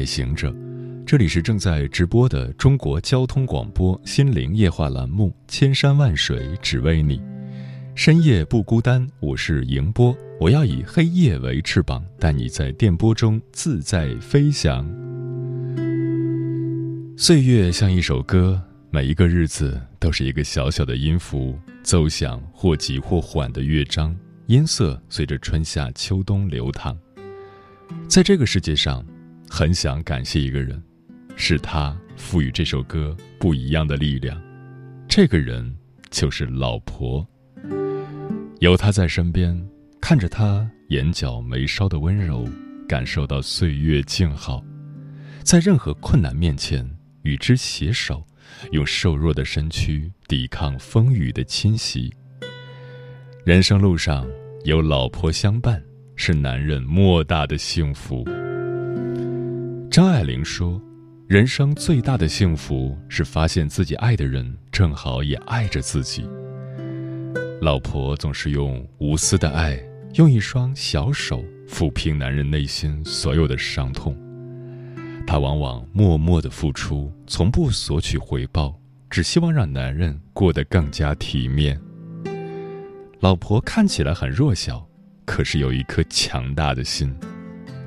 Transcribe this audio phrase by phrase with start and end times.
[0.00, 0.50] 夜行者，
[1.04, 7.18] 这里是正在直播的中国交通广播心灵夜话栏目《千山万水只为你》，
[7.94, 14.90] 深夜不孤单，我是迎波，我要以黑夜为翅膀，带你在电波中自在飞翔。
[17.14, 18.58] 岁月像一首歌，
[18.90, 26.96] 每一个日子都是一个小小的音符，奏响或急或缓的乐章，音色随着春夏秋冬流淌。
[28.08, 29.04] 在这个世界上，
[29.52, 30.80] 很想感谢一个人，
[31.34, 34.40] 是他赋予这首歌不一样的力量。
[35.08, 35.76] 这个人
[36.08, 37.26] 就是老婆。
[38.60, 39.60] 有他在身边，
[40.00, 42.48] 看着他眼角眉梢的温柔，
[42.88, 44.64] 感受到岁月静好，
[45.42, 46.88] 在任何困难面前
[47.22, 48.24] 与之携手，
[48.70, 52.14] 用瘦弱的身躯抵抗风雨的侵袭。
[53.44, 54.24] 人生路上
[54.64, 55.82] 有老婆相伴。
[56.22, 58.22] 是男人莫大的幸福。
[59.90, 60.80] 张爱玲说
[61.26, 66.24] ：“人生最大的幸福是发现自己爱的人正好也爱着自己。”
[67.60, 69.82] 老婆总是用无私的爱，
[70.14, 74.16] 用一双小手抚平男人内心所有的伤痛。
[75.26, 78.78] 她往往默默的付出，从不索取回报，
[79.10, 81.76] 只希望让男人过得更加体面。
[83.18, 84.86] 老婆看起来很弱小。
[85.26, 87.14] 可是有一颗强大的心，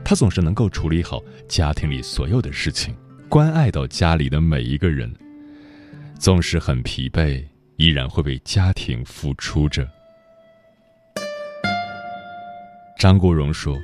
[0.06, 2.96] 他总是能够处理好家庭里所有的事情，
[3.30, 5.12] 关爱到家里的每一个人。
[6.20, 7.44] 纵使很疲惫，
[7.78, 9.88] 依然会为家庭付出着。
[13.00, 13.78] 张国荣说：“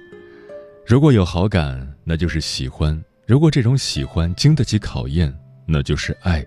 [0.87, 5.33] 如果有好感，那就是喜欢；如果这种喜欢经得起考验，
[5.65, 6.45] 那就是爱。”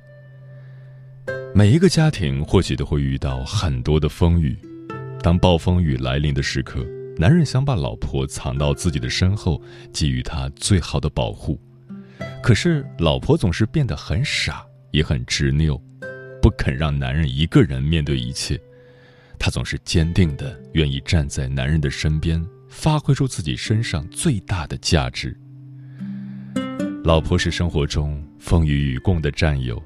[1.55, 4.57] 每一个家庭或许都会遇到很多的风雨，
[5.23, 6.87] 当暴风雨来临的时刻。
[7.19, 9.61] 男人想把老婆藏到自己的身后，
[9.93, 11.61] 给予她最好的保护，
[12.43, 15.81] 可是老婆总是变得很傻，也很执拗，
[16.41, 18.59] 不肯让男人一个人面对一切。
[19.39, 25.37] 她总是坚定的，愿意站在男人的身边，发挥出自己身上最大的价值。
[27.05, 29.81] 老婆是生活中风雨与共的战友，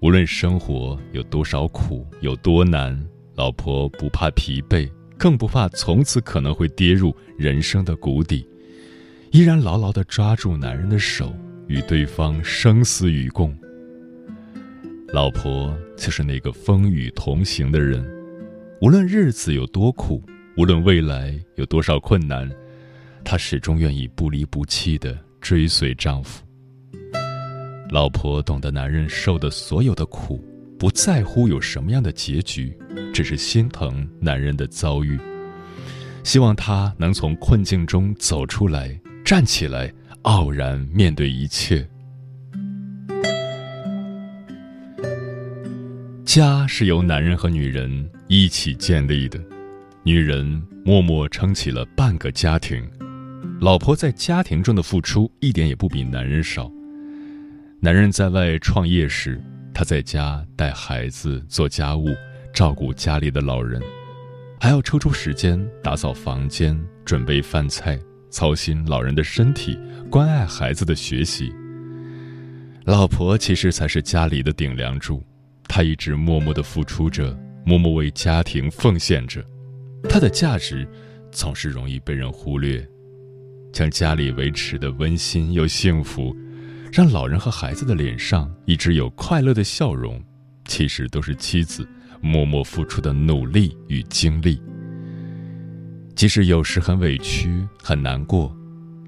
[0.00, 2.98] 无论生活有多少苦，有多难，
[3.34, 4.90] 老婆不怕疲惫。
[5.22, 8.44] 更不怕从此可能会跌入人生的谷底，
[9.30, 11.32] 依然牢牢地抓住男人的手，
[11.68, 13.56] 与对方生死与共。
[15.12, 18.04] 老婆就是那个风雨同行的人，
[18.80, 20.20] 无论日子有多苦，
[20.56, 22.50] 无论未来有多少困难，
[23.22, 26.42] 她始终愿意不离不弃地追随丈夫。
[27.90, 30.44] 老婆懂得男人受的所有的苦。
[30.80, 32.76] 不在乎有什么样的结局，
[33.12, 35.18] 只是心疼男人的遭遇，
[36.24, 39.92] 希望他能从困境中走出来，站起来，
[40.22, 41.86] 傲然面对一切。
[46.24, 49.38] 家是由男人和女人一起建立的，
[50.02, 52.82] 女人默默撑起了半个家庭，
[53.60, 56.70] 老婆在家庭中的付出一点也不比男人少。
[57.80, 59.40] 男人在外创业时。
[59.74, 62.06] 她在家带孩子、做家务、
[62.52, 63.80] 照顾家里的老人，
[64.60, 67.98] 还要抽出时间打扫房间、准备饭菜、
[68.30, 69.78] 操心老人的身体、
[70.10, 71.52] 关爱孩子的学习。
[72.84, 75.22] 老婆其实才是家里的顶梁柱，
[75.66, 79.42] 她一直默默的付出着，默默为家庭奉献着。
[80.08, 80.86] 她的价值
[81.30, 82.86] 总是容易被人忽略，
[83.72, 86.36] 将家里维持的温馨又幸福。
[86.92, 90.22] 让老人和孩子的脸上一直有快乐的笑容，
[90.66, 91.88] 其实都是妻子
[92.22, 94.62] 默默付出的努力与精力。
[96.14, 98.56] 即使有时很委屈、很难过，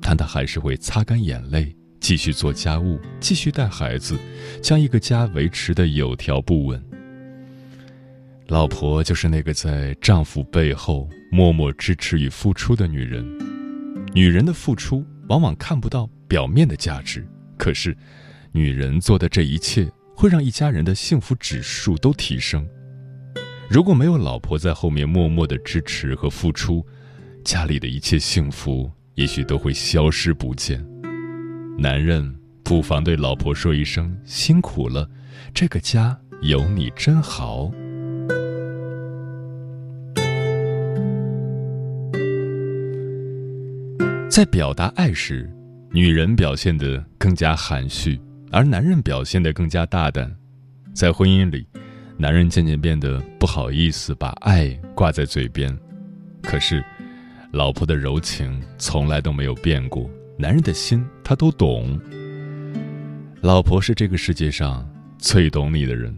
[0.02, 4.18] 但他还是会擦干眼泪，继续做家务，继续带孩子，
[4.60, 6.82] 将一个家维持的有条不紊。
[8.48, 13.24] 老婆就是那个在丈夫背后默默支持与付出的女人。
[14.12, 17.26] 女人的付出往往看不到表面的价值。
[17.56, 17.96] 可是，
[18.52, 22.66] 女人做的这一切会让一家人的幸福指数都提升。
[23.74, 26.86] 如果没有老婆在后面默默的支持和付出，
[27.44, 30.80] 家里的一切幸福也许都会消失不见。
[31.76, 32.32] 男人
[32.62, 35.10] 不妨对老婆说一声辛苦了，
[35.52, 37.68] 这个家有你真好。
[44.30, 45.52] 在表达爱时，
[45.90, 48.20] 女人表现得更加含蓄，
[48.52, 50.32] 而男人表现得更加大胆。
[50.94, 51.66] 在婚姻里，
[52.16, 55.76] 男人渐渐变得不好意思把爱挂在嘴边，
[56.42, 56.82] 可是，
[57.52, 60.08] 老婆的柔情从来都没有变过，
[60.38, 62.00] 男人的心他都懂。
[63.40, 64.88] 老婆是这个世界上
[65.18, 66.16] 最懂你的人，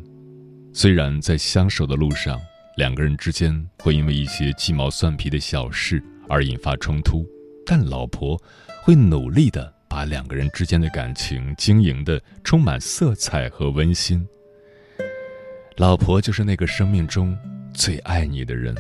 [0.73, 2.39] 虽然在相守的路上，
[2.77, 7.27] 两个人之间会因为一些鸡毛蒜皮的小事而引发冲突。
[7.65, 8.41] 但老婆
[8.83, 14.25] 会努力的把两个人之间的感情经营的充满色彩和温馨。
[15.79, 17.37] 老婆就是那个生命中
[17.75, 18.75] 最爱你的人，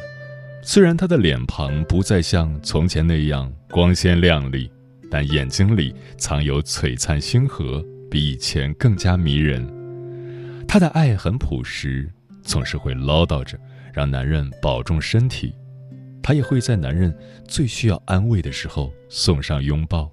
[0.62, 4.70] 虽然她的脸庞不再像从前那样光鲜亮丽，
[5.10, 9.62] 但眼睛里藏有璀璨星河，比以前更加迷人。
[10.66, 12.10] 她的爱很朴实，
[12.42, 13.58] 总是会唠叨着
[13.92, 15.54] 让男人保重身体。
[16.22, 17.14] 她也会在男人
[17.46, 20.10] 最需要安慰的时候送上拥抱。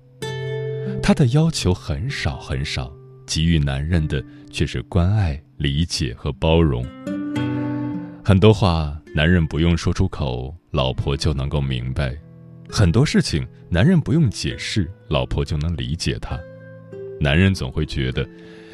[1.02, 2.94] 她的要求很少很少，
[3.26, 6.86] 给予男人的却是关爱、理解和包容。
[8.24, 12.14] 很多话男人不用说出口，老婆就能够明白；
[12.70, 16.40] 很多事情男人不用解释，老婆就能理解他。
[17.20, 18.28] 男人总会觉得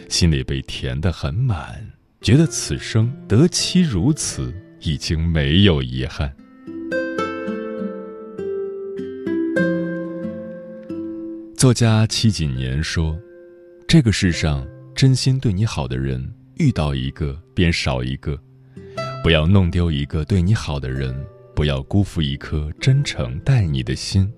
[0.08, 1.84] 心里被填得很满，
[2.22, 6.34] 觉得此生得妻如此，已经没有遗憾。
[11.56, 13.20] 作家戚锦年说
[13.90, 16.24] ：“这个世上真心对你好的人，
[16.58, 18.40] 遇到一个便少一个。
[19.24, 21.26] 不要弄丢一个对你好的人，
[21.56, 24.32] 不要辜负一颗真诚待你的心。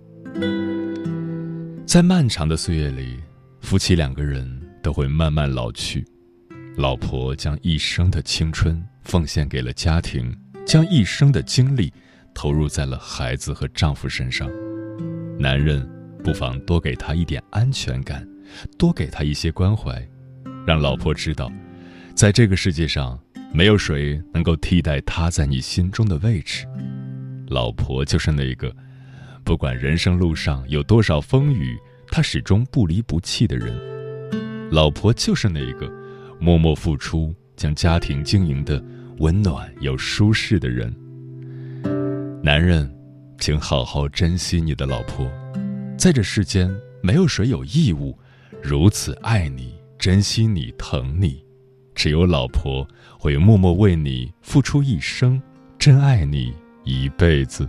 [1.85, 3.19] 在漫长的岁月里，
[3.59, 4.49] 夫妻两个人
[4.81, 6.07] 都会慢慢老去。
[6.77, 10.33] 老婆将一生的青春奉献给了家庭，
[10.65, 11.91] 将一生的精力
[12.33, 14.49] 投入在了孩子和丈夫身上。
[15.37, 15.85] 男人。”
[16.23, 18.23] 不妨多给他一点安全感，
[18.77, 20.07] 多给他一些关怀，
[20.65, 21.51] 让老婆知道，
[22.15, 23.19] 在这个世界上，
[23.53, 26.65] 没有谁能够替代他在你心中的位置。
[27.47, 28.73] 老婆就是那个，
[29.43, 31.77] 不管人生路上有多少风雨，
[32.09, 33.77] 他始终不离不弃的人。
[34.71, 35.91] 老婆就是那个，
[36.39, 38.81] 默默付出，将家庭经营的
[39.17, 40.95] 温暖又舒适的人。
[42.41, 42.89] 男人，
[43.37, 45.29] 请好好珍惜你的老婆。
[45.97, 48.17] 在这世间，没有谁有义务
[48.63, 51.43] 如此爱你、珍惜你、疼你，
[51.95, 52.87] 只有老婆
[53.19, 55.41] 会默默为你付出一生，
[55.79, 56.53] 真爱你
[56.83, 57.67] 一辈子。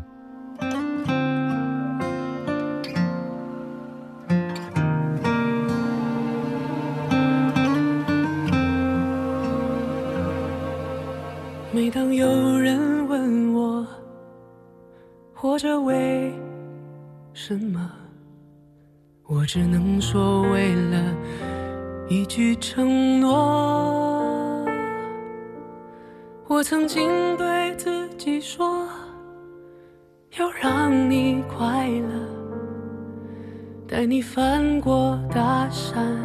[34.23, 36.17] 翻过大山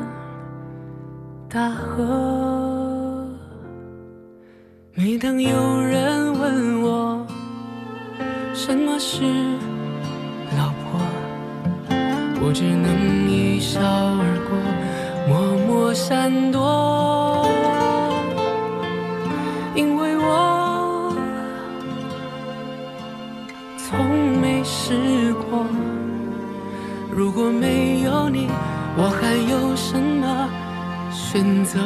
[1.50, 3.27] 大河。
[4.94, 7.25] 每当有人问我，
[8.54, 9.24] 什么是
[10.56, 11.01] 老婆？
[12.39, 14.56] 我只能一笑而过，
[15.27, 17.50] 默默闪躲，
[27.18, 28.48] 如果没有你
[28.96, 30.48] 我还有什么
[31.12, 31.80] 选择？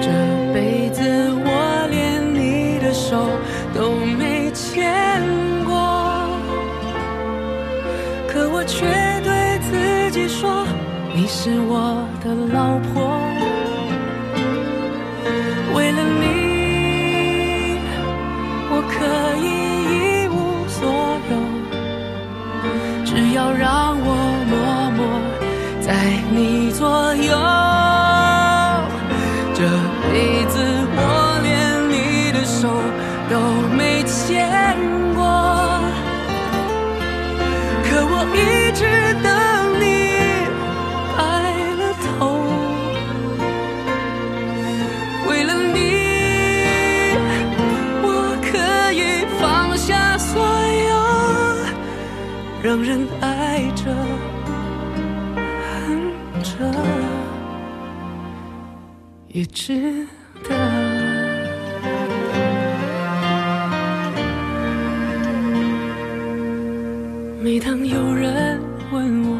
[0.00, 0.08] 这
[0.54, 1.02] 辈子
[1.44, 3.28] 我连你的手
[3.74, 5.20] 都没牵
[5.66, 5.74] 过
[8.26, 8.86] 可我却
[9.22, 10.66] 对自己说
[11.14, 13.21] 你是我的老婆。
[23.04, 24.14] 只要让我
[24.50, 25.92] 默默在
[26.30, 27.61] 你左右。
[52.74, 53.94] 让人爱着
[55.68, 56.00] 恨
[56.42, 56.50] 着
[59.28, 60.06] 也值
[60.42, 60.48] 得。
[67.42, 68.58] 每当有人
[68.90, 69.38] 问我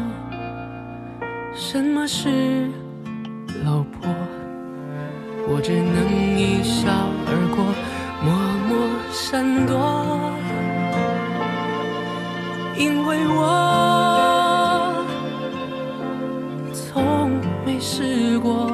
[1.55, 2.69] 什么是
[3.65, 4.13] 老婆，
[5.47, 6.87] 我只能一笑
[7.25, 7.65] 而过，
[8.23, 8.31] 默
[8.69, 8.77] 默
[9.11, 10.32] 闪躲，
[12.77, 15.05] 因为我
[16.73, 17.31] 从
[17.65, 18.71] 没试过。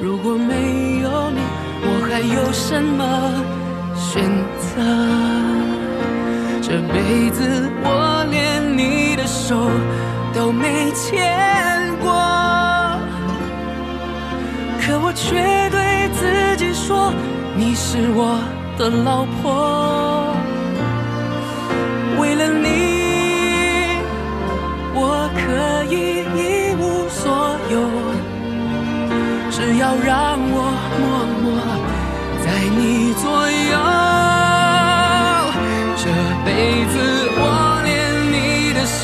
[0.00, 1.40] 如果没有你，
[1.82, 3.02] 我还有什么
[3.94, 4.22] 选
[4.58, 4.82] 择？
[6.62, 9.70] 这辈子我连你的手
[10.34, 11.32] 都没牵
[12.00, 12.10] 过，
[14.80, 17.12] 可我却对自己说
[17.56, 18.38] 你是我
[18.76, 20.05] 的老婆。
[25.46, 25.94] 可以
[26.34, 27.74] 一无所有，
[29.50, 30.58] 只要让我
[30.98, 31.02] 默
[31.40, 31.46] 默
[32.44, 33.74] 在你左右。
[35.96, 36.04] 这
[36.44, 36.48] 辈
[36.86, 36.94] 子
[37.38, 37.40] 我
[37.84, 37.86] 连
[38.32, 38.34] 你
[38.74, 39.02] 的手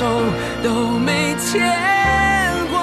[0.64, 1.46] 都没牵
[2.72, 2.74] 过。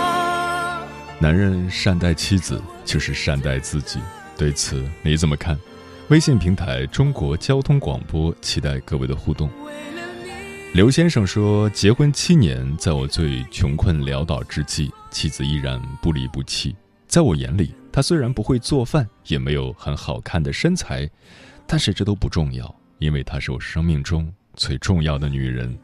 [1.19, 3.99] 男人善待妻子，就是善待自己。
[4.37, 5.59] 对此你怎么看？
[6.07, 9.49] 微信平台中国交通广播，期待各位的互动。
[10.71, 16.75] 刘先生说：“结婚七年，在我最穷困潦倒之际，妻子依然不离不弃。
[17.07, 21.09] 在我眼里，她虽然不会做饭，也没有很好看的身材，
[21.65, 25.75] 但是这都不重要，因为她是我生命中。”最重要的女人，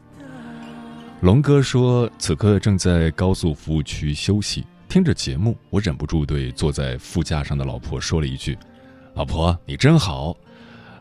[1.20, 8.56] 龙哥说：“此刻正在高速服务区休息，听着节目，我忍不住对坐在副驾上的老婆说了一句
[9.14, 10.36] ：‘老婆，你真好。’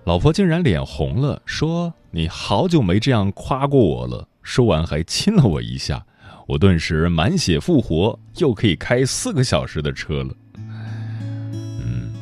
[0.06, 6.06] 老婆竟然脸红了，说：‘你好久没这样夸过我了。’说完还亲了我一下，
[6.48, 10.34] 我顿时满血复活，又可以开四个小时的车了。
[10.58, 12.14] 嗯，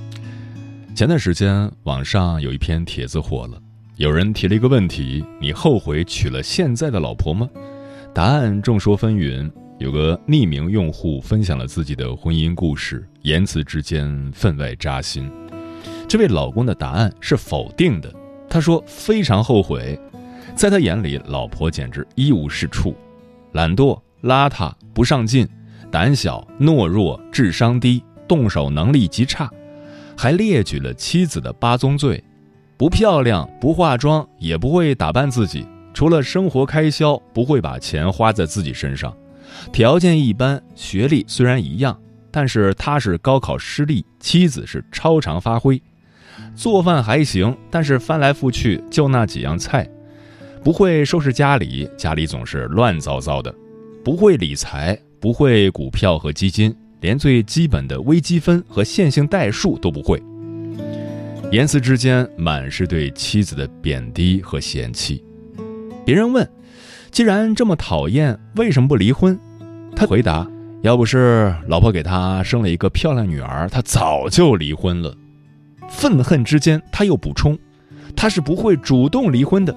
[0.96, 3.62] 前段时间网上有一篇帖子火了。”
[3.98, 7.48] 有人提了一个问题：你后悔娶了现在的老婆吗？
[8.16, 9.48] 答案众说纷纭。
[9.78, 15.32] 有个匿名用户分享了自己的婚姻故事，言辞之间分外扎心。
[16.10, 18.12] 这位老公的答案是否定的。
[18.54, 20.00] 他说非常后悔，
[20.56, 22.96] 在他眼里，老婆简直一无是处，
[23.54, 25.50] 懒惰、邋遢、不上进、
[25.90, 29.50] 胆小、懦弱、智商低、动手能力极差，
[30.16, 32.24] 还列举了妻子的八宗罪。
[32.78, 35.66] 不漂亮，不化妆，也不会打扮自己。
[35.92, 39.12] 除了生活开销，不会把钱花在自己身上。
[39.72, 45.82] 条件一般，学历虽然一样，但是他是高考失利，妻子是超常发挥。
[46.56, 49.90] 做饭还行，但是翻来覆去就那几样菜。
[50.64, 53.54] 不会收拾家里，家里总是乱糟糟的。
[54.04, 60.22] 不会理财，不会股票和基金，连最基本的微积分和线性代数都不会。
[61.52, 65.24] 言辞之间满是对妻子的贬低和嫌弃。
[66.06, 66.50] 别人问
[67.12, 69.40] ：“既然这么讨厌，为什么不离婚？”
[69.96, 70.50] 他回答
[70.82, 75.16] ：“要不是老婆给他生了一个漂亮女儿，他早就离婚了。”
[75.90, 77.58] 愤恨之间，他又补充
[78.16, 79.76] ：“他是不会主动离婚的。”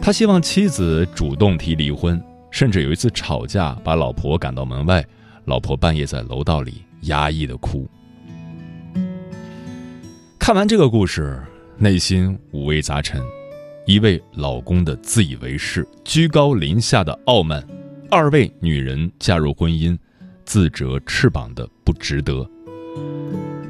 [0.00, 5.04] 他希望妻子主动提离婚，甚至有一次吵架，把老婆赶到门外，
[5.44, 7.88] 老婆半夜在楼道里压抑的哭。
[10.38, 11.42] 看完这个故事，
[11.76, 13.20] 内心五味杂陈：
[13.86, 17.60] 一位老公的自以为是、居高临下的傲慢；
[18.10, 19.98] 二位女人嫁入婚姻，
[20.44, 22.48] 自折翅膀的不值得。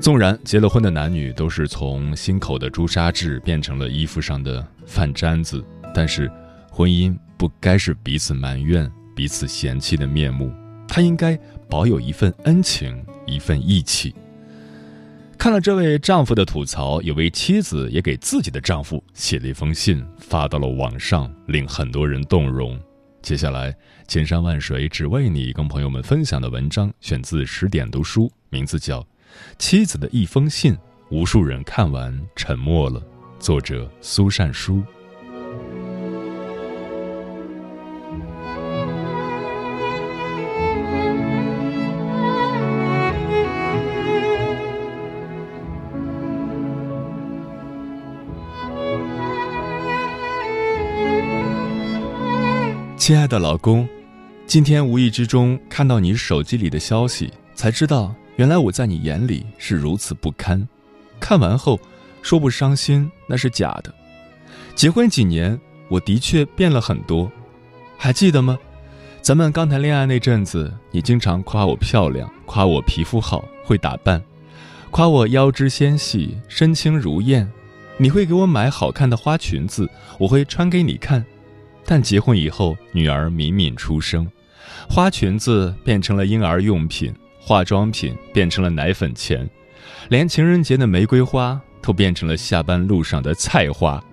[0.00, 5.62] 纵然结了婚的男女都是从心口的朱砂痣变成了衣服上的饭粘子，
[5.92, 6.30] 但是
[6.70, 10.52] 婚姻不该是彼此埋怨、彼此嫌弃的面目，
[10.86, 11.36] 它应该
[11.68, 14.14] 保有一份恩情、一份义气。
[15.36, 22.78] 看了这位丈夫的吐槽，有位妻子也给自己的丈夫写了一封信，发到了网上，令很多人动容。
[23.20, 23.76] 接下来，
[24.06, 29.00] 千山万水只为你，跟朋友们分享的文章选自十点读书，名字叫
[29.58, 30.74] 《妻子的一封信》，
[31.10, 33.02] 无数人看完沉默了。
[33.38, 34.82] 作者苏善书。
[52.96, 53.88] 亲爱的老公，
[54.46, 60.66] 今天无意之中看到你手机里的消息，才知道原来我在你眼里是如此不堪。
[61.18, 61.78] 看完后，
[62.22, 63.92] 说不伤心那是假的。
[64.76, 67.28] 结婚几年，我的确变了很多。
[67.96, 68.56] 还记得吗？
[69.20, 74.22] 咱们刚谈恋爱那阵子，你经常夸我漂亮，夸我皮肤好，会打扮，
[74.92, 77.50] 夸我腰肢纤细，身轻如燕。
[77.96, 81.24] 你会给我买好看的花裙子，我会穿给你看。
[81.84, 84.30] 但结婚以后，女儿敏敏出生，
[84.88, 87.12] 花裙子变成了婴儿用品，
[87.48, 89.48] 化妆品变成了奶粉钱，
[90.10, 94.04] 连情人节的玫瑰花都变成了下班路上的菜花。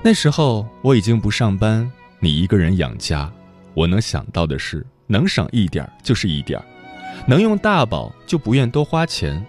[0.00, 3.28] 那时候我已经不上班，你一个人养家。
[3.74, 6.62] 我能想到的是，能省一点就是一点
[7.26, 9.44] 能用大宝就不愿多花钱。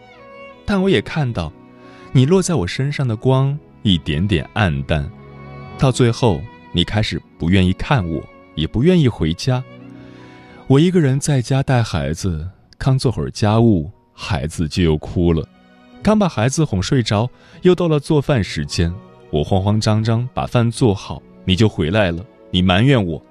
[0.66, 1.54] 但我也看到，
[2.12, 5.08] 你落在我身上的光一点点暗淡，
[5.78, 8.24] 到最后你开始不愿意看我，
[8.56, 9.64] 也不愿意回家。
[10.66, 12.50] 我一个人在家带孩子，
[12.84, 15.48] 刚做会儿家务，孩子就又哭了。
[16.02, 17.30] 刚把孩子哄睡着，
[17.62, 18.92] 又到了做饭时间，
[19.30, 23.24] 我慌慌张张把饭做好，你就回来了，你埋怨我。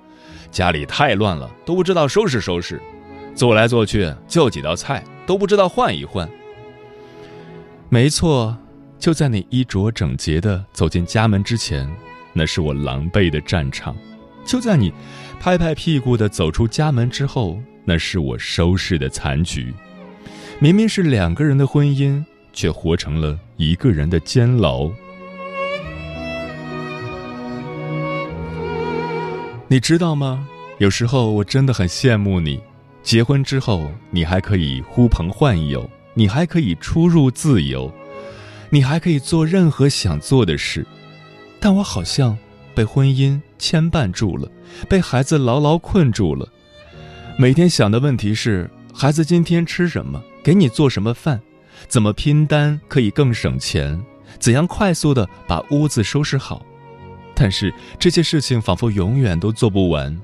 [0.52, 2.80] 家里太乱了，都不知道收拾收拾，
[3.34, 6.30] 做来做去就几道菜，都不知道换一换。
[7.88, 8.56] 没错，
[9.00, 11.92] 就在你衣着整洁的走进家门之前，
[12.32, 13.96] 那是我狼狈的战场；
[14.44, 14.92] 就在你
[15.40, 17.58] 拍拍屁股的走出家门之后，
[17.90, 19.74] 那是我收拾的残局。
[20.60, 24.88] 明明是两个人的婚姻，却活成了一个人的监牢。
[29.66, 30.46] 你知道吗？
[30.78, 32.60] 有时候我真的很羡慕你，
[33.02, 37.92] 结婚之后你还可以呼朋唤友，你还可以出入自由，
[38.68, 40.86] 你还可以做任何想做的事。
[41.58, 42.38] 但我好像
[42.72, 44.48] 被婚姻牵绊住了，
[44.88, 46.48] 被孩子牢牢困住了。
[47.40, 50.22] 每天想的问题是：孩子今天吃什么？
[50.44, 51.40] 给你做什么饭？
[51.88, 53.98] 怎么拼单可以更省钱？
[54.38, 56.60] 怎样快速的把屋子收拾好？
[57.34, 60.14] 但是这些事情仿佛永远都做不完，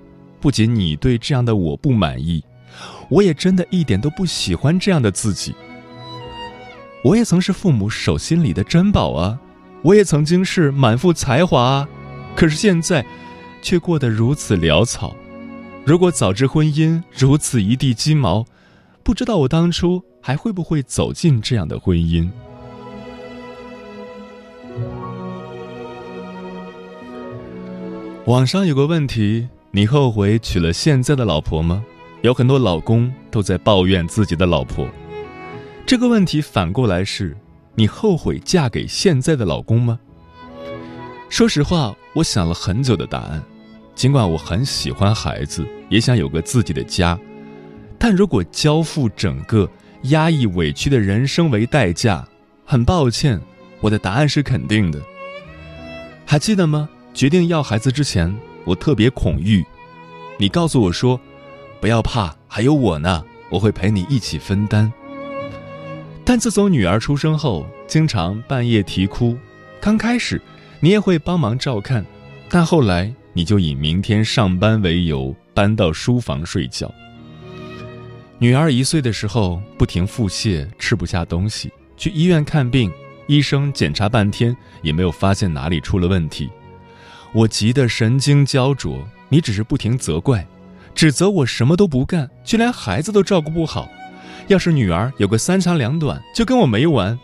[0.42, 2.44] 不仅你对这样的我不满意，
[3.08, 5.54] 我也真的一点都不喜欢这样的自己。
[7.02, 9.40] 我也曾是父母手心里的珍宝啊，
[9.80, 11.88] 我也曾经是满腹才华啊，
[12.36, 13.02] 可是现在，
[13.62, 15.16] 却过得如此潦草。
[15.86, 18.44] 如果早知婚姻如此一地鸡毛，
[19.04, 22.28] 不知道我当初还会不会走进这样的婚姻。
[28.24, 31.84] 网上有个问题：你后悔娶了现在的老婆吗？
[32.22, 34.88] 有很多老公都在抱怨自己的老婆。
[35.86, 37.36] 这个问题反过来是：
[37.76, 40.00] 你后悔嫁给现在的老公吗？
[41.28, 43.40] 说实话，我想了很久的答案。
[43.96, 47.18] 尽管我很喜欢孩子，也想有个自己的家，
[47.98, 49.68] 但如果交付整个
[50.02, 52.22] 压抑委屈的人生为代价，
[52.66, 53.40] 很抱歉，
[53.80, 55.00] 我的答案是肯定的。
[56.26, 56.88] 还记得吗？
[57.14, 59.64] 决定要孩子之前，我特别恐惧。
[60.38, 61.18] 你告诉我说
[61.80, 64.92] ：“不要怕，还有我呢，我会陪你一起分担。”
[66.22, 69.34] 但自从女儿出生后，经常半夜啼哭。
[69.80, 70.42] 刚开始，
[70.80, 72.04] 你也会帮忙照看，
[72.50, 76.90] 但后来你就以明天上班为由搬到书房睡觉。
[78.38, 82.90] 女儿一岁的时候，不停腹泻，吃不下东西，去医院看病，
[83.26, 86.48] 医生检查半天也没有发现哪里出了问题。
[87.34, 90.46] 我急得神经焦灼，你只是不停责怪，
[90.94, 93.86] 指责我什么都不干，却连孩子都照顾不好。
[94.48, 97.18] 要是女儿有个三长两短，就跟我没完。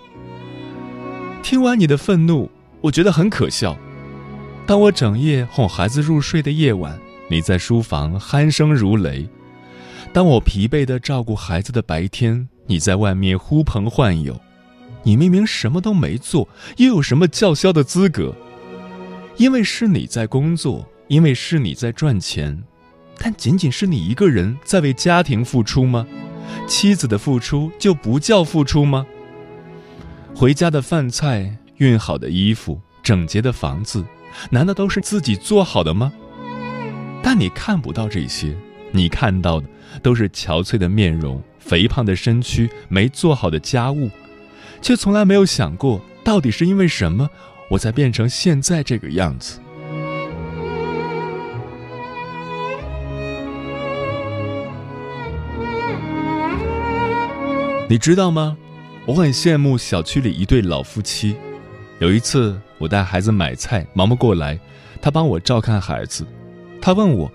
[1.43, 2.51] 听完你的愤怒，
[2.83, 3.75] 我觉得很可笑。
[4.65, 6.99] 当我整夜哄孩子入睡的夜晚，
[7.29, 9.27] 你在书房鼾声如雷；
[10.13, 14.41] 当我疲惫的照顾孩子的白天，你在外面呼朋唤友。
[15.03, 18.35] 你明明什么都没做，又有什么叫嚣的资格？
[19.37, 22.63] 因为是你在工作，因为是你在赚钱，
[23.19, 26.07] 但仅仅是你一个人在为家庭付出吗？
[26.69, 29.05] 妻子的付出就不叫付出吗？
[30.35, 34.05] 回家的饭菜、熨好的衣服、整洁的房子，
[34.51, 36.13] 难道都是自己做好的吗？
[37.23, 38.57] 但你看不到这些，
[38.91, 39.67] 你看到的
[40.03, 44.11] 都是憔悴的面容、肥胖的身躯、没做好的家务，
[44.81, 47.29] 却从来没有想过，到底是因为什么？
[47.71, 49.61] 我才变成现在这个样子。
[57.89, 58.57] 你知道吗？
[59.07, 61.37] 我很羡慕小区里一对老夫妻。
[62.03, 64.59] 有一次，我带孩子买菜，忙不过来，
[65.01, 66.27] 他帮我照看孩子。
[66.81, 67.31] 他问我，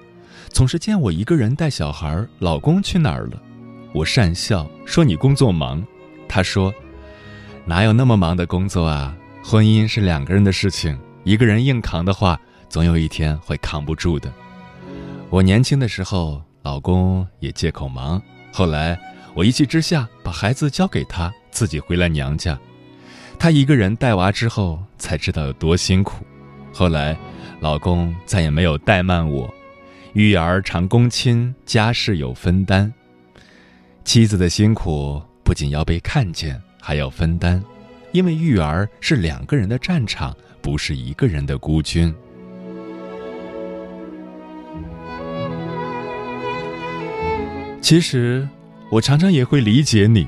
[0.49, 3.41] 总是见我一个人带小孩，老公去哪儿了？
[3.93, 5.81] 我讪笑说：“你工作忙。”
[6.27, 6.73] 他说
[7.63, 14.29] ：“哪有那么忙的工作啊？”婚姻是两个人的事情，一个人硬扛的话，总有一天会扛不住的。
[15.29, 18.99] 我年轻的时候，老公也借口忙，后来
[19.33, 22.59] 我一气之下把孩子交给他，自己回了娘家。
[23.39, 26.25] 他一个人带娃之后，才知道有多辛苦。
[26.73, 27.17] 后来，
[27.59, 29.53] 老公再也没有怠慢我，
[30.13, 32.91] 育儿常公亲，家事有分担。
[34.03, 37.63] 妻子的辛苦不仅要被看见，还要分担，
[38.11, 42.13] 因为育儿是两个人的战场，不是一个人的孤军。
[47.81, 48.47] 其实，
[48.91, 50.27] 我常常也会理解你，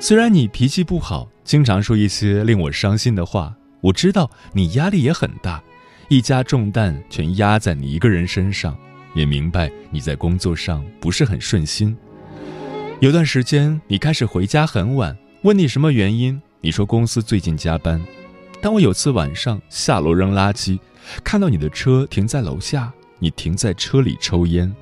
[0.00, 5.62] 虽然你脾气不好，经常说一些令我伤心的话，我知道你压力也很大，
[6.08, 8.76] 一家重担全压在你一个人身上，
[9.14, 11.96] 也明白你在工作上不是很顺心。
[12.98, 18.04] 有段时间，你开始回家很晚，问你什么原因，你说公司最近加班。
[18.60, 20.76] 当我有次晚上下楼扔垃圾，
[21.22, 24.74] 看到你的车停在楼下，你停在车里抽烟。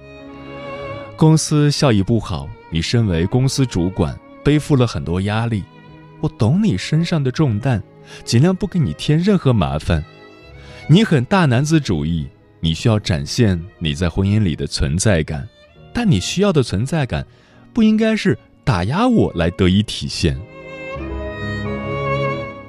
[1.14, 5.62] 公司效益不好，你身为公司主管，背负了很多压力。
[6.24, 7.82] 我懂你身上的重担，
[8.24, 10.02] 尽量不给你添任何麻烦。
[10.88, 12.26] 你很大男子主义，
[12.60, 15.46] 你需要展现你在婚姻里的存在感，
[15.92, 17.26] 但你需要的存在感。
[17.74, 20.40] 不应该是打压我来得以体现。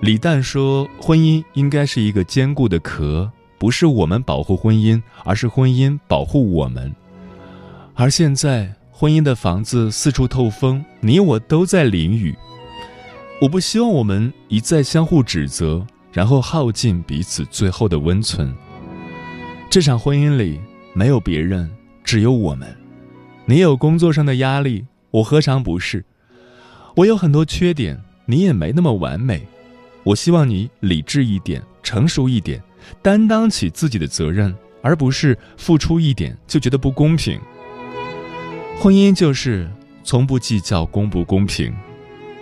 [0.02, 6.94] 李诞说：“婚姻应该是一个坚固的壳，不是我们保护婚姻，而是婚姻保护我们。”
[7.96, 12.36] 而现在，婚姻的房子四处透风，你我都在淋雨。
[13.42, 18.56] 我不希望我们一再相互指责，然后耗尽彼此最后的温存。
[19.70, 20.60] 这场婚姻里
[20.94, 21.70] 没有别人，
[22.02, 22.74] 只有我们。
[23.46, 24.86] 你有工作上的压力。
[25.12, 26.04] 我何尝不是？
[26.96, 29.46] 我有很多缺点，你也没那么完美。
[30.04, 32.62] 我希望你理智一点，成熟一点，
[33.02, 37.40] 担当起自己的责任，而不是付出一点就觉得不公平。
[38.78, 39.70] 婚姻就是
[40.04, 41.74] 从不计较公不公平。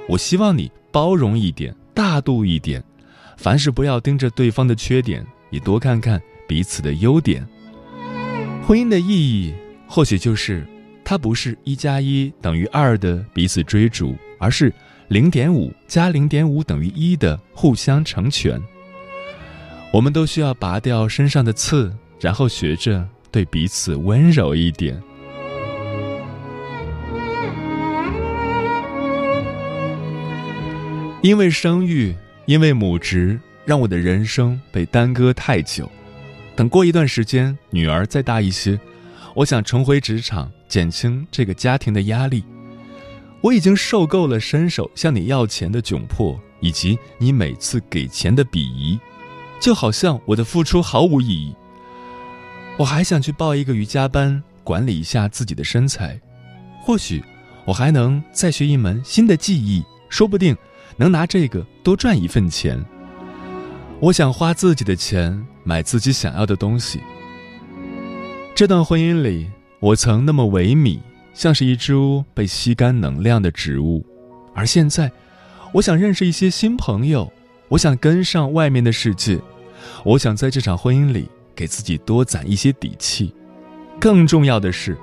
[0.09, 2.81] 我希望你包容一点，大度一点，
[3.35, 7.45] 凡事不要盯着对方的缺点，也多看看彼此的优点。
[8.65, 9.53] 婚姻的意义，
[9.87, 10.65] 或许就是。
[11.05, 14.73] 它不是一加一等于二的彼此追逐，而是
[15.09, 18.57] 零点五加零点五等于一的互相成全。
[19.91, 24.97] 我们都需要拔掉身上的刺，然后学着对彼此温柔一点。
[31.23, 32.13] 因为生育，
[32.47, 35.89] 因为母职，让我的人生被耽搁太久。
[36.53, 38.77] 等过一段时间，女儿再大一些。
[39.33, 42.43] 我想重回职场，减轻这个家庭的压力。
[43.39, 48.99] 我已经受够了伸手向你要钱的窘迫，以及你每次给钱的鄙夷，
[49.61, 51.55] 就好像我的付出毫无意义。
[52.75, 56.19] 我还想去报一个瑜伽班，管理一下自己的身材。
[56.81, 57.23] 或许
[57.63, 60.53] 我还能再学一门新的技艺，说不定
[60.97, 62.83] 能拿这个多赚一份钱。
[63.99, 66.99] 我想花自己的钱买自己想要的东西。
[68.53, 70.99] 这段婚姻里，我曾那么萎靡，
[71.33, 74.05] 像是一株被吸干能量的植物，
[74.53, 75.11] 而现在，
[75.71, 77.31] 我想认识一些新朋友，
[77.69, 79.39] 我想跟上外面的世界，
[80.03, 83.33] 我想在这场婚姻里给自己多攒一些底气。
[83.99, 84.97] 更重要的是，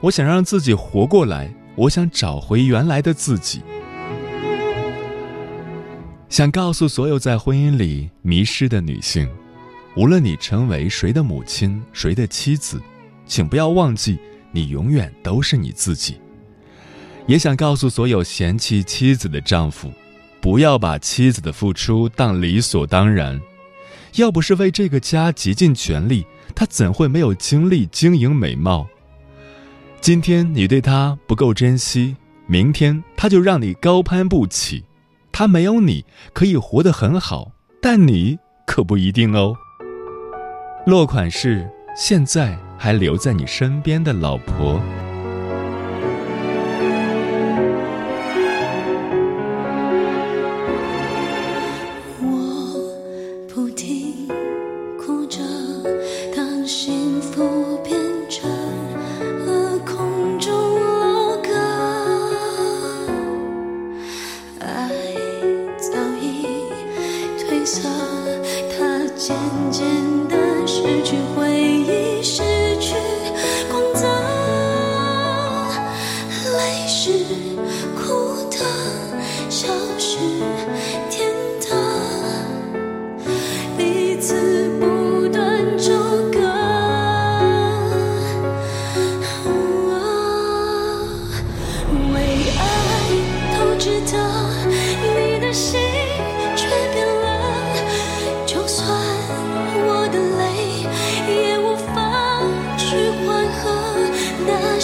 [0.00, 3.60] 我想让自己活过来，我想找回原来的自己。
[6.34, 9.28] 想告诉所有在婚姻里迷失的女性，
[9.94, 12.82] 无论你成为谁的母亲，谁的妻子。
[13.24, 14.18] 请不要忘记，
[14.50, 16.16] 你永远都是你自己。
[17.28, 19.92] 也想告诉所有嫌弃妻子的丈夫，
[20.40, 23.40] 不要把妻子的付出当理所当然。
[24.16, 28.88] 要不是为这个家竭尽全力，他怎会没有精力经营美貌？
[30.00, 32.16] 今天你对他不够珍惜，
[32.48, 34.82] 明天他就让你高攀不起。
[35.34, 39.54] 他没有你可以活得很好，但你可不一定哦。
[40.86, 42.58] 落款是现在。
[42.76, 44.78] 还留在你身边的老婆。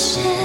[0.01, 0.40] 些